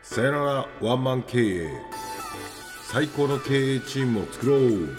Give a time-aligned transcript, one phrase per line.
[0.00, 1.70] さよならワンマン経営。
[2.84, 4.96] 最高の経営チームを作ろう。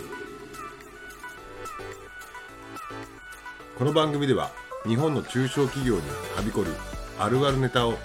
[3.75, 4.51] この番組では
[4.85, 6.01] 日本の中小企業に
[6.35, 6.67] はびこる
[7.17, 7.95] あるあるネタを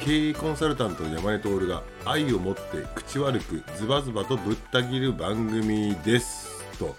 [0.00, 2.62] 経営コンサルタントの山根徹が愛を持って
[2.94, 6.48] 口悪くズバズバとぶった切る番組です。
[6.78, 6.96] と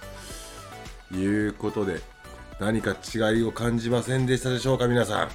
[1.16, 2.19] いうことで
[2.60, 5.30] 何か違いを感じませんでしたでしょうか皆さん。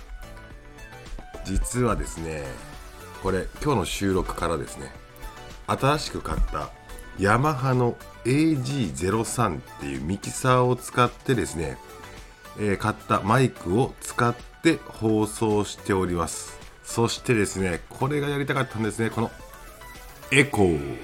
[1.44, 2.44] 実はですね
[3.22, 4.90] これ今日の収録からですね
[5.66, 6.70] 新しく買った
[7.18, 11.76] ヤマハの AG03 っていうミキサーを使ってですね、
[12.58, 16.58] えー買ったマイクを使って放送しております。
[16.82, 19.30] そしてですねこれがやりたかったんですねこの
[20.30, 20.96] エコー。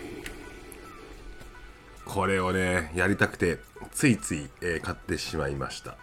[2.05, 3.59] これをねやりたくて
[3.93, 5.97] ついつい、えー買ってしまいました。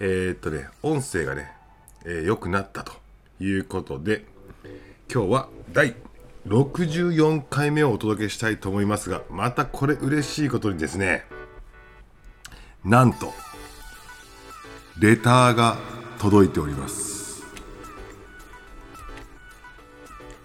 [0.00, 1.52] えーっとね音声がね
[2.04, 2.92] 良、えーくなったと
[3.40, 4.24] いうことで
[5.12, 5.94] 今日は第
[6.46, 11.24] 64回目をお届けしたいと思いますがまたこれ嬉しいことにですね
[12.84, 13.32] なんと
[14.98, 15.78] レターが
[16.18, 17.42] 届いております。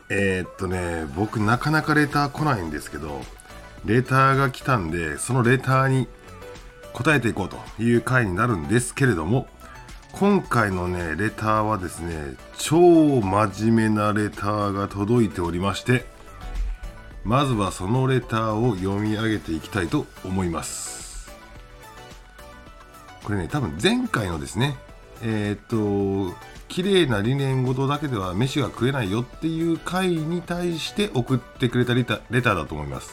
[0.09, 3.22] えー、っとね僕なかなかレター来ないんですけど
[3.86, 6.08] レターが来たんでそのレターに
[7.02, 9.47] 答えていこうという回になるんですけれども
[10.11, 16.03] 今回のねレターはですね超真面目なレターが届いておりまして
[17.23, 21.31] まずはそのレターを読み上げていきたいと思います。
[23.23, 24.75] これね多分前回のですね
[25.22, 26.36] えーっと
[26.67, 33.11] 綺麗な理念ごとだけでは飯が食えないよっていう回に対して送ってくれたレタレターだと思います。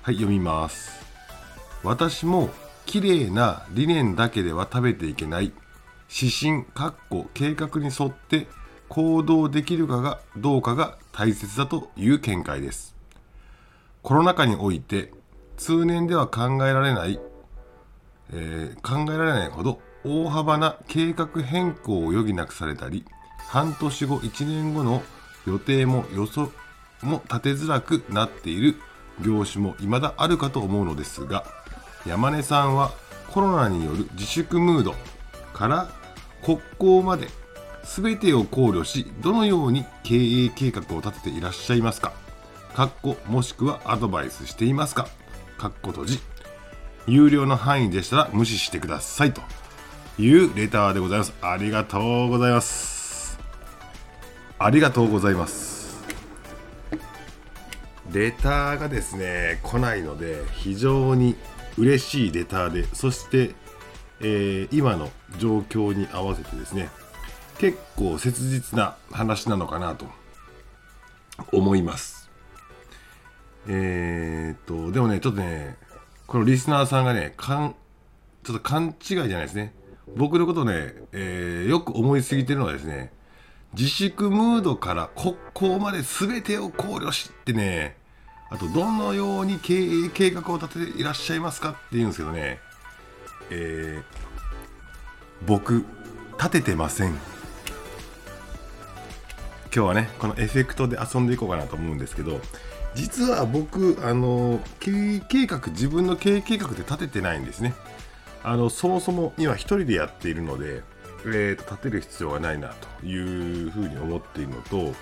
[0.00, 1.05] はい読みます。
[1.86, 2.50] 私も
[2.84, 5.52] 綺麗な理念だけでは食べていけない。
[6.12, 8.48] 指針かっこ計画に沿って
[8.88, 12.96] 行動できるかがどうかが大切だという見解です。
[14.02, 15.12] コロナ禍において
[15.56, 17.20] 通年では考えられない、
[18.32, 23.04] えー考えられないほど大幅な計画変更を余儀なくされたり
[23.48, 25.02] 半年後1年後の
[25.46, 26.50] 予定も予想
[27.02, 28.76] も立てづらくなっている
[29.24, 31.44] 業種も未だあるかと思うのですが
[32.06, 32.92] 山根さんは
[33.30, 34.94] コロナによる自粛ムード
[35.52, 35.90] から
[36.44, 37.28] 国交まで
[37.82, 42.12] 全てを考慮しどのように経営計画を立てていらっしゃいますか？
[42.74, 45.08] かっこもしくはアドバイスしていますか？
[45.58, 46.20] かっこ閉じ。
[47.06, 49.40] 有料の範囲でしたら無視してくださいと。
[50.18, 51.34] いうレターでございます。
[51.42, 53.38] ありがとうございます。
[54.58, 56.02] ありがとうございます。
[58.12, 61.36] レターがですね来ないので非常に
[61.78, 63.54] 嬉しいレターでそして、
[64.20, 66.88] えー今の状況に合わせてですね
[67.58, 70.06] 結構切実な話なのかなと
[71.52, 72.30] 思います。
[73.68, 75.76] えー、っとでもねちょっとね
[76.26, 77.74] このリスナーさんがねかん
[78.44, 79.74] ちょっと勘違いじゃないですね。
[80.16, 83.12] 僕のことね、えーよく思いすぎてるのはですね
[83.74, 87.96] 自粛ムードから国交まで全てを考慮してね
[88.50, 92.60] あとどのように経営計画を立てていらっしゃいますかって言うんですけどね。
[93.50, 94.26] えー
[95.46, 95.84] 僕
[96.38, 97.10] 立ててません。
[97.10, 97.18] 今
[99.70, 102.40] 日はねこのエフェクトで遊んでいこうかなと思うんですけど
[102.94, 107.74] 実は僕あの経営計画自分の経営計画で立ててないんですね。
[108.42, 110.82] あのそもそも今一人でやっているので、
[111.26, 114.94] えーと立てる必要がないなというふうに思っているのと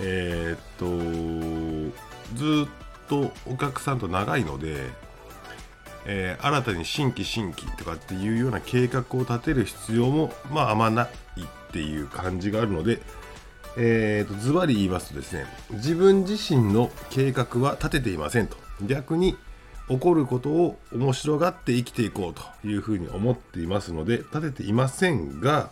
[0.00, 1.96] えーっと
[2.34, 4.90] ずっとお客さんと長いので、
[6.06, 13.00] えー新たに新規新規とかっていうような計画を立てる必要もまああまないっていう感じがあるので
[13.76, 18.56] えーとズバリ言いますとですね自分自身の計画は立てていませんと。
[18.86, 19.36] 逆に
[19.88, 25.70] 起こることを面白がって生きていこうというふうに思っていますので立てていませんが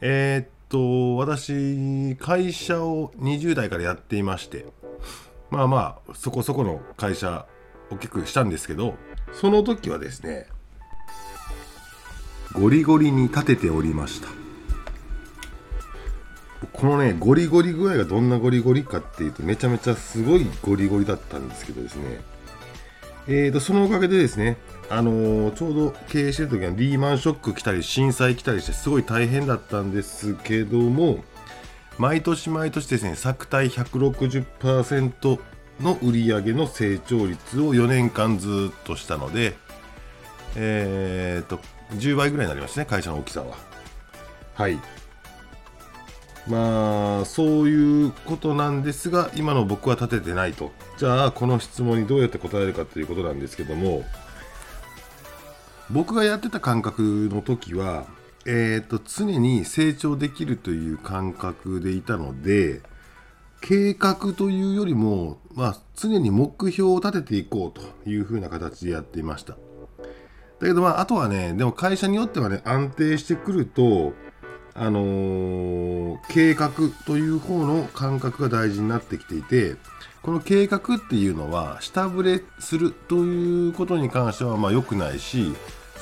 [0.00, 4.66] えーっと私会社を20代からやっていまして
[5.54, 7.46] まあまあそこそこの会社
[7.90, 8.94] 大きくしたんですけど
[9.32, 10.46] その時はですね
[12.52, 14.28] ゴリゴリに立てておりました。
[16.72, 22.20] このねゴリゴリ具合がどんなゴリゴリかっていうとめちゃめちゃすごいゴリゴリだったんですけどですね。
[23.26, 24.56] えーとそのおかげでですね
[24.90, 31.24] あのーちょうど経営してる時はリーマンショック来たり震災来たりしてすごい大変だったんですけども
[31.98, 35.38] 毎年毎年ですね作体160%
[35.80, 39.56] の売り上げの成長率を4年間ずっとしたので
[40.56, 41.60] えー、っと
[41.96, 43.56] 10倍ぐらいになりましたね会社の大きさは。
[44.54, 44.78] はい。
[46.46, 50.72] まあそういうことなんですが今の僕は立ててないと。
[50.96, 54.04] じゃあこの質問にどうやって答えるかということなんですけども
[55.90, 58.04] 僕がやってた感覚の時は
[58.46, 62.82] えーと、常に成長できるという感覚でいたので
[63.60, 69.56] 計画というよりも、まあ、常に目標を立てていこうというふうな形でやっていました。
[70.60, 74.12] だけどまああとはねでも会社によってはね安定してくると
[74.74, 76.72] あのー、計画
[77.06, 79.76] という方の感覚が大事になってきていて
[80.22, 85.54] この計画っていうのは下振れするということに関してはまあ良くないし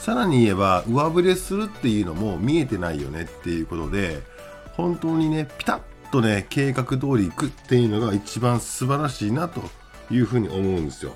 [0.02, 4.20] さらに言えば上振れするっていうのも見えてないよねっていうことで
[4.72, 9.62] 本当にねピタッとね計画通り行くっていうのが一番素晴らしいなと
[10.10, 11.12] いうふうに思うんですよ。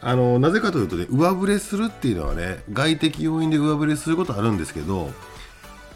[0.00, 5.12] あのなぜかというとね上振れするっていうのはね外的要因で上振れすることあるんですけど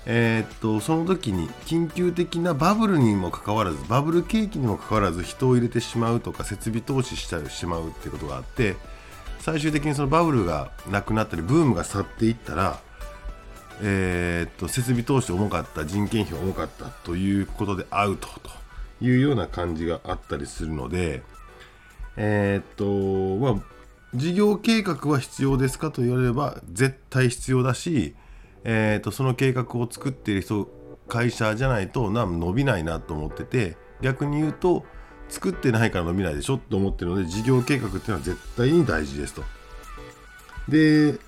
[0.06, 8.76] えー、っとその時に緊急的なバブルにもかかわらずバブル景気にもかかわらず人を入れてしまうとか設備投資してしまうってことがあって
[9.48, 12.78] 最終的にそのバブルがなくなったりブームが去っていったら、
[13.80, 18.50] えー、っと設備投資重かった人件費重かったということでアウトと
[19.00, 21.22] いうような感じがあったりするので
[22.18, 23.64] えー、っとまあ
[24.14, 28.14] 事業計画は必要ですかと言われれば絶対必要だし、
[28.64, 30.68] えー、とその計画を作っている人
[31.08, 34.84] 会社じゃないと伸びないなと思ってて逆に言うと
[35.28, 39.42] 作ってないから伸びないでしょって思ってるので事業計画っていうのは絶対に大事ですと。
[40.68, 41.18] で、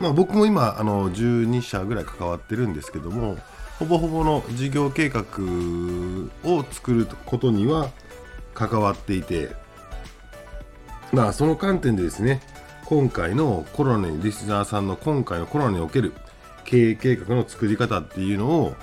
[0.00, 3.38] まあ、僕も今あの12社ぐらい関わってるんですけども
[3.78, 5.24] ほぼほぼの事業計画
[6.44, 7.90] を作ることには
[8.54, 9.54] 関わっていて
[11.12, 12.40] まあその観点でですね
[12.86, 16.12] 今回のコロナにリスナーさんの今回のコロナにおける
[16.64, 18.74] 経営計画の作り方っていうのを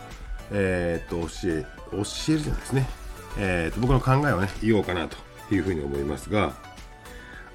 [0.51, 2.87] えー、っと教え教えるじゃないですね
[3.37, 5.17] えーと、僕の考えをね言おうかなと
[5.53, 6.53] いうふうに思いますが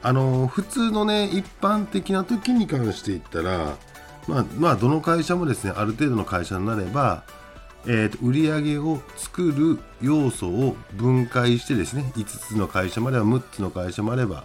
[0.03, 3.77] あのー、普通のね一般的な時に関して言ったら
[4.29, 7.25] まあ、まあ、どの会社もですねある程度の会社になれば、
[7.87, 14.45] えーと、売上を作る要素を分解してですね5つの会社もあれば6つの会社もあれば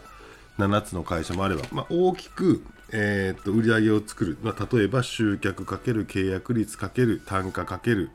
[0.57, 8.09] 7つの会社もあれば、まあ、大きく、えーと、売上を作る、まあ、例えば集客かける契約率かける単価かける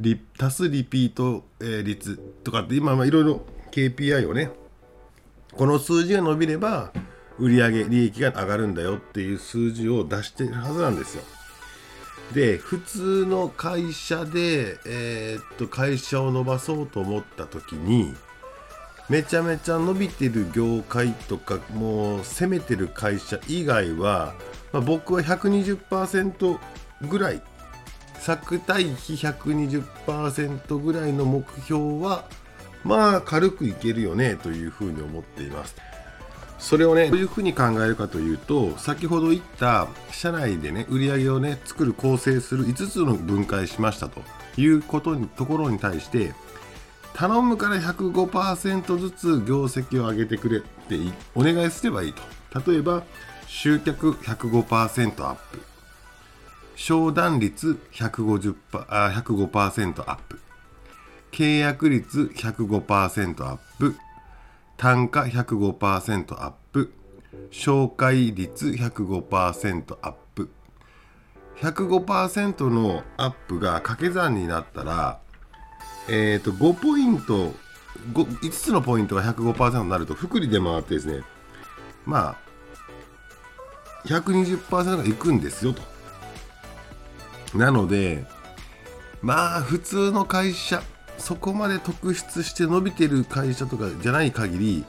[0.00, 4.50] リ足すリピート、え率とかって今いろいろ KPI をね
[5.52, 6.92] この数字が伸びれば
[7.38, 11.22] 売上利益が上がるんだよっていう数字を出してるはずなんですよ。
[12.32, 18.14] で普通の会社で、えー、っと会社を伸ばそうと思った時に
[19.08, 24.34] めちゃめちゃ伸びてる業界とかもう攻めてる会社以外は、
[24.72, 26.58] まあ、僕は120%
[27.02, 27.42] ぐらい
[28.24, 32.24] 作対比120%ぐらいの目標は
[32.82, 35.76] まあ軽くいけるよねというふうに思っています。
[36.58, 44.22] それをねどういうふうに考えるかというと先ほど言った社内でね売り上げをね作る構成する5つの分解しましたと
[44.56, 46.32] いうことにところに対して
[47.12, 50.98] 頼むから105%ずつ業績を上げてくれって
[51.34, 52.22] お願いすればいいと。
[52.72, 53.02] 例えば
[53.46, 55.73] 集客105%アップ。
[56.86, 58.54] 商談率150
[58.90, 60.38] あ105%アップ。
[61.32, 63.96] 契約率105%アップ。
[64.76, 66.92] 単価105%アップ。
[67.50, 70.50] 紹介率105%アップ。
[71.56, 75.20] 105%のアップが掛け算になったら
[76.10, 77.54] えっ、ー、と5ポイント
[78.12, 81.24] 5, 5つのポイントが105%になると福利で回ってですね
[82.04, 82.36] まあ
[84.04, 85.93] 120%がいくんですよと。
[87.54, 88.24] なので
[89.22, 90.82] まあ普通の会社
[91.18, 94.84] そこまで特筆して伸びてる会社とかじゃない限り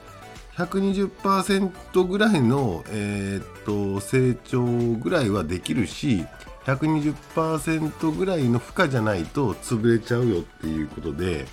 [0.57, 6.25] 120%ぐらいの、えー、っと成長ぐらいはできるし
[6.65, 11.45] 120%ぐらいの負荷じゃないと潰れちゃうよっていうことで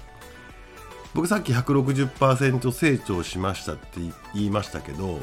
[1.15, 4.01] 僕さっき160%成長しましたって
[4.35, 5.21] 言いましたけど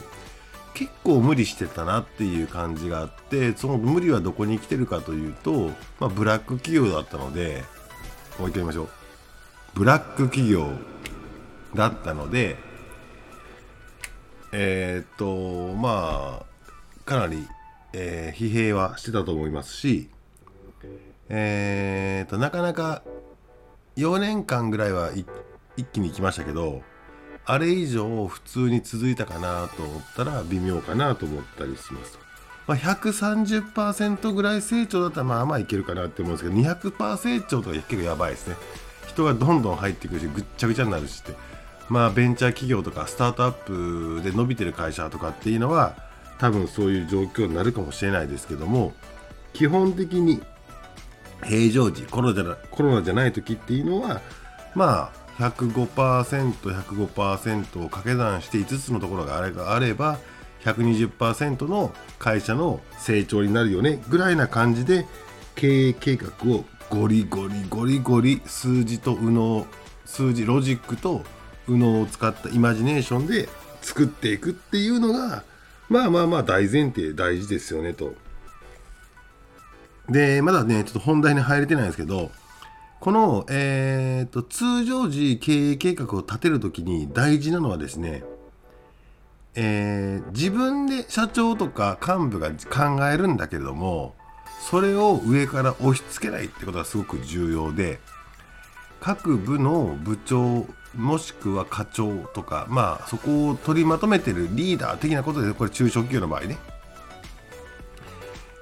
[0.79, 7.65] 結構無理してたなっていう感じがあってその無理はどこに来てるかというと、まあ、ブラック企業だったので
[8.39, 8.89] もう一回言いましょう。
[9.73, 10.69] ブラック企業
[11.75, 12.55] だったので
[14.53, 17.45] えー、っとまあかなり、
[17.91, 20.09] えー、疲弊はしてたと思いますし
[21.27, 23.03] えー、っとなかなか
[23.97, 25.11] 4年間ぐらいは
[25.75, 26.83] 一気に行きましたけど
[27.51, 32.19] あれ以上普通に続いたかなと思ったら微妙かなと思ったりします
[32.67, 38.55] まあ、130%ぐらい成長だったらまあまあいけるかなって思うんですけど200%成長とか結構やばいですね。
[39.07, 41.35] 人がどんどん入ってくるしぐっちゃぐちゃになるしって。
[41.89, 45.95] まあベンチャー企業とかスタートアップで伸びてる会社とかっていうのは
[46.37, 48.93] 多分そういう状況になるかもしれないですけども
[49.53, 50.39] 基本的に
[51.43, 54.21] 平常時コロナコロナじゃない時っていうのは
[54.75, 60.19] まあ 105%105% を掛け算して5つのところがあれがあれば
[60.63, 65.05] 120%の会社の成長になるよねぐらいな感じで
[65.55, 69.65] 経営計画をゴリゴリゴリゴリ数字と右脳
[70.05, 71.23] 数字ロジックと
[71.67, 73.47] 右脳を使ったイマジネーションで
[73.81, 75.43] 作っていくっていうのが
[75.87, 78.13] まあまあまあ大前提大事ですよねと。
[80.09, 82.31] でまだねちょっと本題に入れてないんですけど
[82.99, 88.23] この、えーと、通常時経営計画を立てるときに大事なのはですね、
[89.55, 94.15] えー、自分で社長とか幹部が考えるんだけれども
[94.69, 97.99] それを上から押し付けないってことがすごく重要で
[98.99, 106.57] 各部の部長もしくは課長とかまあそこを取りまとめてるリーダー的なことでこれ中小企業の場合ね。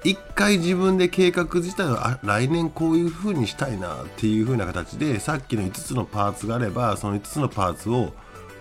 [0.08, 8.14] 一回自分で計画自体をあ来年こういう風にしたいなっていう風な形でさっきの5つのパーツがあればその5つのパーツを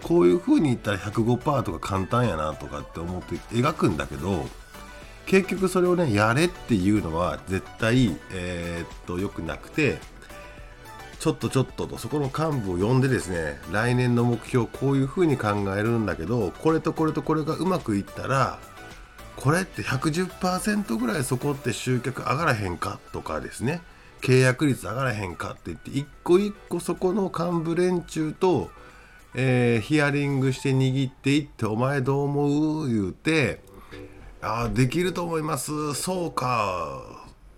[0.03, 4.45] こういう風に言ったら105%とか簡単やなとかって思って描くんだけど
[5.25, 9.99] 結局それをねやれっていうのは絶対えー、っと良くなくて
[11.19, 18.59] ちょっとちょっととそこの幹部を呼んでですね来年の目標こういう風に考えるんだけどこれとこれとこれがうまくいったら
[19.37, 23.81] これって110%ぐらいそこって集客上がらへんかとかですね。
[24.21, 28.71] 契約率上がらへんかって言って一個一個そこの幹部連中と、
[29.35, 33.61] えー、ヒアリングして握っていって「お前どう思う?」言うて
[34.41, 35.93] 「ああできると思います。
[35.93, 36.99] そうか。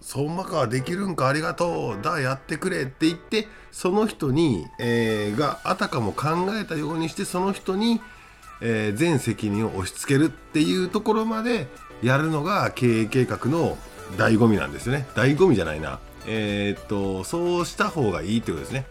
[0.02, 0.68] そんまか。
[0.68, 1.28] できるんか。
[1.30, 2.02] ありがとう。
[2.02, 8.02] だやってくれ」って言ってその人に、えー、があたかも考えたようにしてその人に
[8.62, 11.68] 「えー、全責任を押し付けるっていうところまで
[12.02, 13.78] やるのが経営計画の
[14.18, 15.08] 醍醐味なんですね。
[15.16, 16.00] 醍醐味じゃないな。
[16.28, 18.86] えー、っとそうした方がいいってことですね。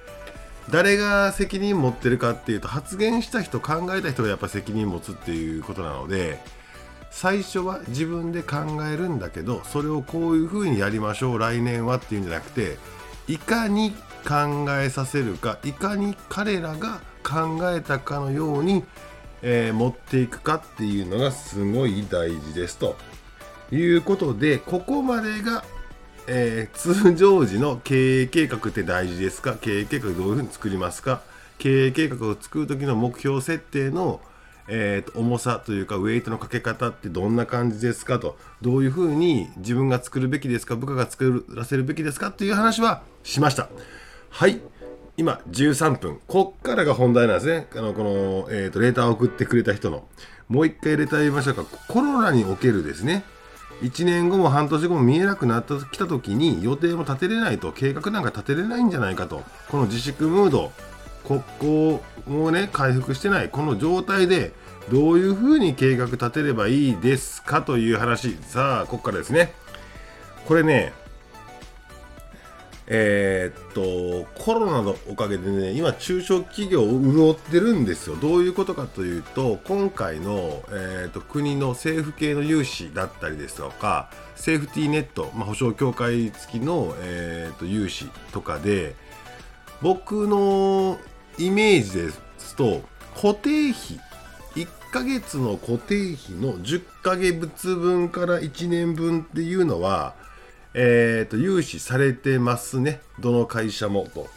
[0.70, 6.40] 誰が責任持ってるかっていうと発言した人考えた人がやっぱ責任持つっていうことなので
[7.10, 8.56] 最初は自分で考
[8.87, 12.76] えるんだけどそれをこういうふうにやりましょう来年はっていうんじゃなくて
[13.26, 13.92] いかに
[14.26, 18.84] 考えさせるかいかに彼らが考えたかのように
[19.42, 22.97] えー、持っていくかっていうのがすごい大事ですと
[23.71, 25.64] いうことでここまでが、
[26.26, 29.57] えー、通常時の経営計画って大事ですか？
[29.61, 31.23] 経営計画どういうふうに作りますか？
[31.59, 34.21] 経営計画を作る時の目標設定の、
[34.68, 38.37] えーと、重さというかウェイトのかけ方ってどんな感じですかと？
[38.62, 40.76] どういうふうに自分が作るべきですか？
[40.76, 42.28] 部下が作らせるべきですか？
[42.28, 43.68] っていう話はしました。
[44.30, 44.61] はい。
[45.18, 46.20] 今13分。
[46.28, 47.66] こっからが本題なんですね。
[47.75, 50.04] あのこの、えーと、レーターを送ってくれた人の。
[50.48, 51.64] もう一回レター言いましょうか。
[51.88, 53.25] コロナにおけるですね。
[53.82, 57.72] 1年後も半年後も見えなくなってきた時に予定も立てれないと。
[57.72, 59.42] 計画なんか立てれないんじゃないかと。
[59.68, 60.70] この自粛ムード。
[61.26, 63.48] 国交もね回復してない。
[63.48, 64.52] この状態で
[64.92, 68.37] どういうふうに計画立てればいいですかという話。
[68.42, 69.52] さあここからですね。
[70.46, 70.92] これね
[72.90, 78.16] えー、っとコロナのおかげでね今中小企業を潤ってるんですよ。
[78.16, 88.95] どういうことかというと今回の、えー、っと国の政府系の融資だったりですとかセーフティーネット、まあ、保証協会付きの、えー、っと融資とかで
[89.83, 90.99] 僕の
[91.38, 92.80] イメージですと
[93.14, 94.00] 固定費
[94.54, 100.14] 1ヶ月の固定費の10ヶ月分から1年分っていうのは
[100.75, 103.00] えーと、融資されてますね。
[103.20, 104.28] どの会社もと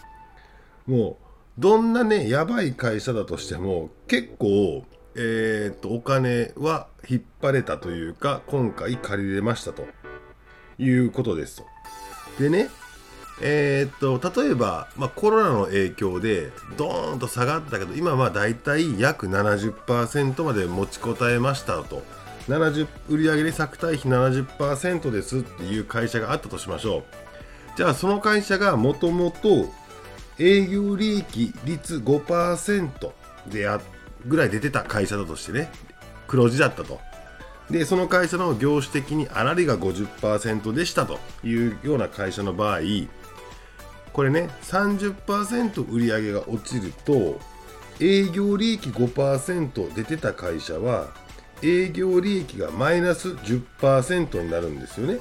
[0.88, 1.17] も
[1.57, 9.85] うどんなねやばい会社だとしても結構えーと、お金は引っ張れたというか今回借りれましたと。
[10.81, 11.65] いうことですと。
[12.39, 12.69] でね
[13.43, 22.03] えー、と例えば、まあ、コロナの影響でドーンと下がったけど今はだいたい約70%まで持ちこたえましたと。
[22.48, 27.03] 70売上で作対比70%ですっていう会社があったとしましょう。
[27.77, 29.69] じゃあその会社がもともと
[30.39, 33.12] 営業利益率5%
[33.48, 33.79] であ
[34.25, 35.69] ぐらい出てた会社だとしてね
[36.27, 37.00] 黒字だったと。
[37.69, 42.79] でその会社の業種的に粗利が50%でしたというような会社の場合
[44.12, 47.39] これね30%売上が落ちると
[48.01, 51.13] 営業利益5%出てた会社は
[51.63, 55.19] 営業利益がマイナス10%になるんですよね。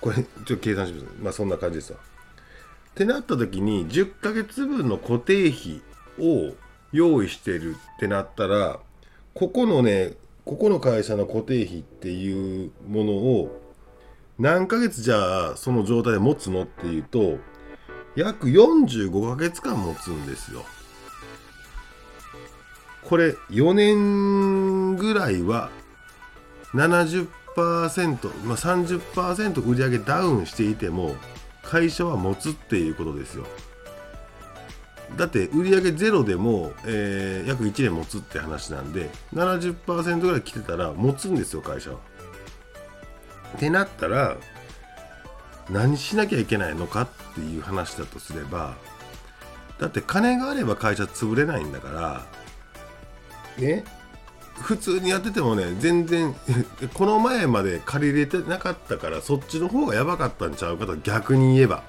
[0.00, 1.06] これ、ちょっと計算します。
[1.20, 1.98] まあそんな感じですわ。
[1.98, 5.82] ってなった時に、10ヶ月分の固定費
[6.18, 6.54] を
[6.92, 8.80] 用意してるってなったら、
[9.34, 13.60] ここのね、ここの会社の固定費っていうものを
[14.38, 17.38] 何ヶ月じゃあその状態で持つのっていうと、
[18.16, 20.64] 約45ヶ月間持つんですよ。
[23.10, 25.68] これ4年ぐらいは
[26.74, 27.26] 70%、
[28.44, 31.16] まあ、30%売上ダウンしていても
[31.64, 33.48] 会社は持つっていうことですよ。
[35.16, 41.96] だって売上ゼロでも、えー、約1年持つって話なんで70%ぐらい来てたら持つんですよ会社は。
[43.56, 44.36] ってなったら
[45.68, 48.76] 何しなきゃいけないのかっていう話だとすれば
[49.80, 52.39] だって金があれば会社潰れないんだから
[53.58, 53.84] ね
[54.54, 56.34] 普通にやっててもね全然
[56.92, 61.82] この前まで借りれてなかったからそっちの方がやばかったんちゃうかと逆に言えば。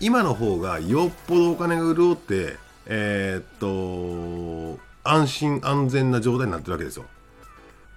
[0.00, 7.04] 今の方がよっぽどお金が潤ってえー、っと安心安全な状態になってるわけですよ。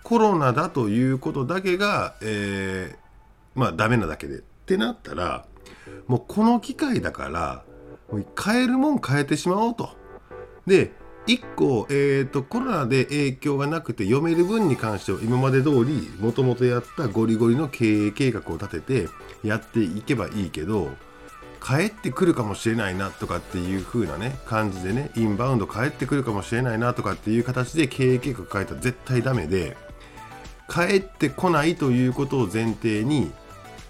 [0.03, 4.39] コロナだということだけが、えー、まあダメなだけで。
[4.39, 5.45] ってなったら
[6.05, 7.63] もうこの機会だから
[8.35, 9.89] 買えるもん変えてしまおうと。
[10.67, 10.91] で
[11.29, 19.09] 1個、えーと、コロナで影響がなくて読める分に関しては今まで通りもともとやったゴリゴリの経営計画を立てて
[19.43, 20.89] やっていけばいいけど
[21.63, 29.77] 帰ってくるかもしれないなとかっていう風なね感じでねインバウンド帰ってくるかもしれないなとかっていう形で経営計画変えたら絶対ダメで
[30.67, 33.31] 帰ってこないということを前提に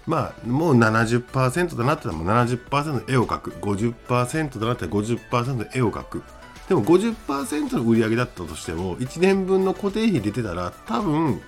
[0.06, 3.50] まあもう70%となってたらもう70%絵を描く。
[3.52, 6.22] 50%となったら50%絵を描く。
[6.70, 11.40] でも50%の売り上げだったとしても1年分の固定費出てたら多分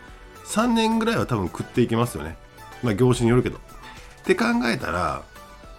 [0.47, 2.37] 3年ぐらいは多分食っていけますよね。
[2.83, 3.59] まあ業種によるけど。
[3.59, 3.61] っ
[4.25, 5.23] て考えたら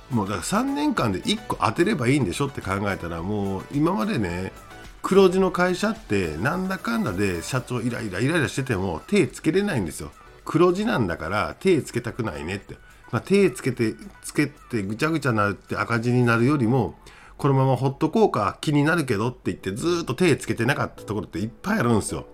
[0.10, 2.48] もうだから3年間で1個当てればいいんでしょ？
[2.48, 4.54] って考えたらもう今までね
[5.02, 10.14] 黒字の会社ってなんだかんだで社長イライライライラしてても手つけれないんですよ。
[10.46, 12.76] 黒字なんだから手つけたくないねって、
[13.12, 16.96] まあ、手つけてつけてぐちゃぐちゃなるって赤字になるよりも
[17.38, 22.26] このままほっとこうか気になるけどって言ってずっと手つけてなかったところっていっぱいあるんですよ。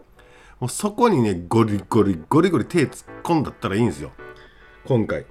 [0.59, 4.11] もうそこにねゴリゴリゴリゴリ手突っ込んだったらいいんですよ。
[4.85, 5.25] 今回。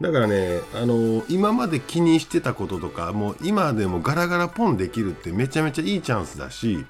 [0.00, 6.84] だからね、あのー、今まで気にしてたこととか、もう今でもガラガラポンできるってめちゃめちゃいいチャンスだし、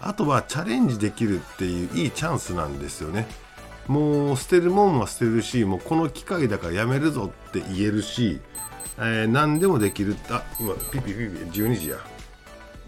[0.00, 3.26] あとはチャレンジできるっていういいチャンスなんですよね。
[3.88, 8.40] もう捨てるもんは捨てるし、もうこの機会だからやめるぞって言えるし、
[8.98, 10.16] えー、何でもできる。
[10.30, 11.22] あ、今、ピピピピ、
[11.60, 11.98] 12時や。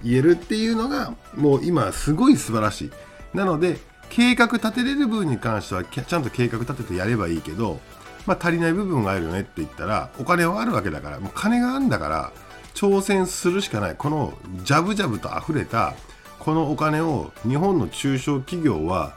[0.05, 2.90] 言えるっていうのが、もう今すごい素晴らしい。
[3.35, 7.81] なので、計画立てれる分に関しては、ちゃんと計画立ててやればいいけど、
[8.27, 12.33] まあ、足りない部分があるよねって言ったらお金はあるわけだからもう金があるんだから
[12.75, 15.95] 挑戦するしかないこのジャブジャブと溢れた
[16.38, 19.16] このお金を日本の中小企業は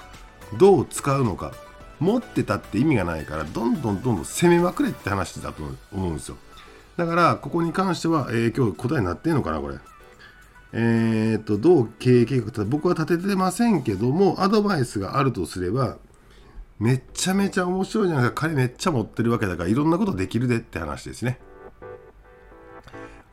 [0.58, 1.52] どう使うのか
[2.00, 6.38] 持ってたって意味がないからどんどんどんどん攻めまくれって話だと思うんですよ
[7.00, 9.76] だからここに関しては、えー、今日答えになってんのかなこれ
[10.74, 15.98] えー、っとどう経営計画僕は立ててませんけどもアドバイスがあるとすれば
[16.78, 18.42] めっちゃめちゃ面白いじゃないですか。
[18.48, 21.38] 金めっちゃ持ってるわけだから、いろんなことできるでって話ですね。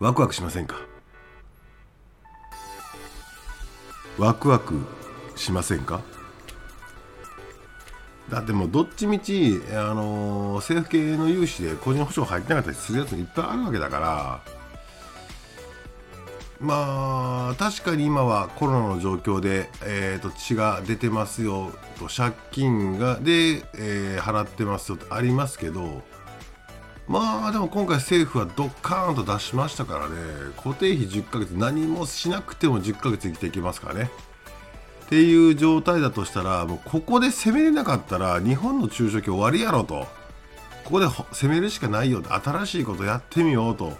[0.00, 0.74] ワクワクしませんか？
[4.18, 4.74] ワクワク
[5.36, 6.00] しませんか？
[8.30, 14.56] だってもうどっちみち、あのー、政府系の融資で個人保証入ってなかったりするやつもいっぱいあるわけだから
[16.58, 26.02] まあ確かに今はコロナの状況で、えー、と血が出てますよと借金がで、えー、払ってますよとありますけど
[27.06, 30.14] まあでも今回政府はドッカーンと出しましたからね
[30.56, 34.10] 固定費10ヶ月何もしなくても10ヶ月生きていけますからね。
[35.06, 40.06] っていう状態だとしたらもうここで攻めれなかったら日本の中小企業終わりやろと。
[40.84, 42.22] ここで攻めるしかないよ。
[42.28, 43.92] 新しいことやってみようと。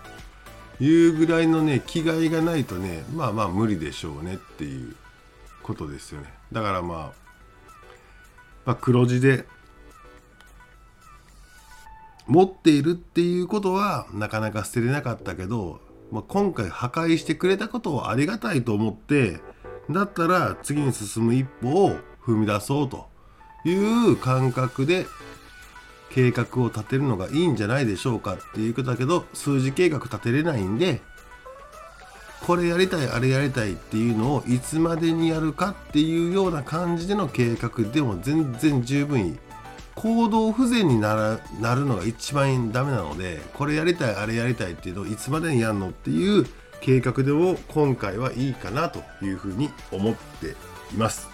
[0.79, 4.95] いうぐらいのね気概がないとねまあまあ無理でしょうねっていう
[5.63, 6.33] ことですよね。
[6.53, 7.13] だからまあ、
[8.65, 9.47] まあ、黒字で
[12.27, 19.41] 持っているっていうことはなかなか捨てれなかったけど、まあ、今回破壊してくれたことをありがたいと思って
[19.91, 23.07] だったら次に進む一歩を踏み出そうと
[23.65, 23.75] い
[24.13, 25.07] う感覚で
[26.11, 31.01] 計画を立てるのがいいんじゃないでしょうかっていうことだけど数字計画立てれないんで
[32.47, 39.39] これやりたいあれやりたいっていうのをいつまでにやるかっていうような感じでの計画でも全然十分いい。
[39.97, 46.47] 行動不全にならなるのが一番ダメなのでこれやりたいあれやりたいっていうのをいつまでにやるのっていう
[46.87, 50.51] 計画でも今回はいいかなというふうに思って
[50.95, 51.29] います。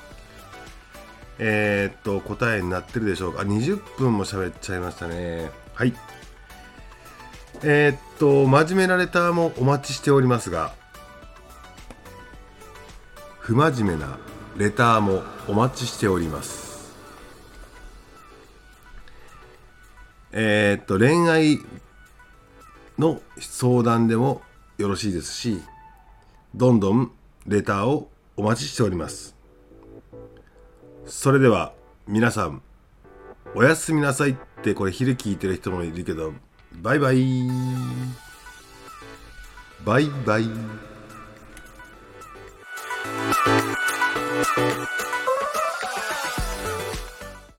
[1.39, 3.43] えー、っと答えになってるでしょうか。
[3.43, 5.51] 20分も喋っちゃいましたね。
[5.75, 5.93] はい。
[7.63, 10.75] えー、っと真面目なレターもお待ちしておりますが
[13.39, 14.19] 不真面目な
[14.57, 16.97] レターもお待ちしております。
[20.33, 21.59] えー、っと恋愛
[22.99, 24.41] の相談でも
[24.79, 25.61] よろしいですし
[26.55, 27.13] どんどん
[27.47, 29.37] レターをお待ちしております
[31.07, 31.73] それでは
[32.07, 32.63] 皆さん
[33.55, 36.33] おやすみなさいってこれ昼聞いてる人もいるけど
[36.73, 37.25] バイバイ
[39.85, 40.45] バイバイ
[44.55, 45.12] Thank you.